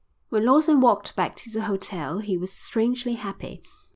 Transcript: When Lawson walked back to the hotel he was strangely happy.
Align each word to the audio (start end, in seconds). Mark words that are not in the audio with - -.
When 0.29 0.45
Lawson 0.45 0.81
walked 0.81 1.15
back 1.15 1.35
to 1.35 1.51
the 1.51 1.65
hotel 1.65 2.21
he 2.21 2.35
was 2.35 2.51
strangely 2.51 3.13
happy. 3.13 3.61